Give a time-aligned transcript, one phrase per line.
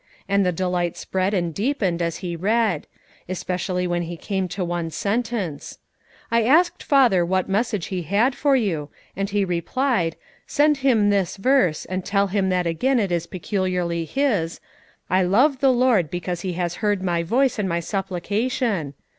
[0.27, 2.87] And the delight spread and deepened as he read;
[3.29, 5.77] especially when he came to one sentence:
[6.31, 10.15] "I asked father what message he had for you, and he replied,
[10.47, 14.59] Send him this verse, and tell him that again it is peculiarly his,
[15.11, 18.95] 'I love the Lord, because He has heard my voice and my supplication.'"